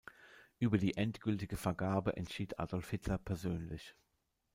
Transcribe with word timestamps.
Über 0.57 0.79
die 0.79 0.97
endgültige 0.97 1.57
Vergabe 1.57 2.17
entschied 2.17 2.57
Adolf 2.57 2.89
Hitler 2.89 3.19
persönlich. 3.19 3.95